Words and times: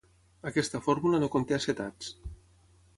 Aquesta 0.51 0.81
fórmula 0.87 1.21
no 1.25 1.31
conté 1.37 1.59
acetats. 1.59 2.13